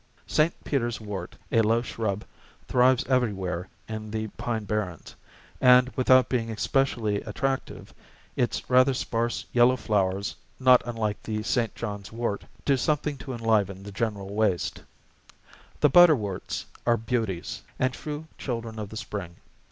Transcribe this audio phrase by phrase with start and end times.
[0.25, 0.51] St.
[0.63, 2.25] Peter's wort, a low shrub,
[2.67, 5.15] thrives everywhere in the pine barrens,
[5.61, 7.93] and, without being especially attractive,
[8.35, 11.75] its rather sparse yellow flowers not unlike the St.
[11.75, 14.81] John's wort do something to enliven the general waste.
[15.81, 19.35] The butterworts are beauties, and true children of the spring.